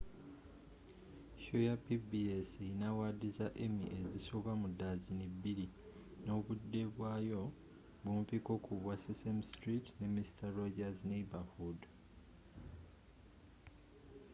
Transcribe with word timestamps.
sho 1.43 1.57
ya 1.67 1.75
pbs 1.85 2.47
erina 2.63 2.85
awaadi 2.91 3.27
za 3.37 3.47
emmy 3.65 3.85
ezisoba 4.01 4.51
mu 4.61 4.67
daziini 4.79 5.27
bbiri 5.35 5.65
nobudde 6.25 6.81
bwaayo 6.95 7.41
bumpiko 8.03 8.51
ku 8.65 8.73
bwa 8.81 8.95
sesame 9.05 9.43
street 9.51 9.85
ne 9.99 10.07
mister 10.15 10.49
rogers' 10.59 11.07
neighborhood 11.11 11.79